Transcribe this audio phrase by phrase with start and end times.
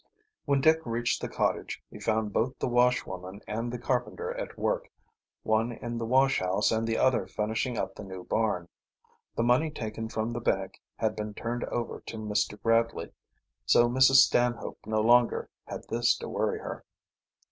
[0.45, 4.89] When Dick reached the cottage he found both the washwoman and the carpenter at work,
[5.43, 8.67] one in the wash house and the other finishing up the new barn.
[9.35, 12.59] The money taken from the bank had been turned over to Mr.
[12.59, 13.11] Gradley,
[13.63, 14.23] so Mrs.
[14.25, 16.83] Stanhope no longer had this to worry her.